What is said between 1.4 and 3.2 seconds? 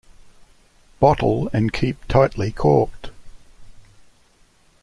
and keep tightly corked.